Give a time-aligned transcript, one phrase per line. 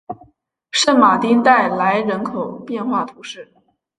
[0.71, 3.53] 圣马丁代来人口变化图示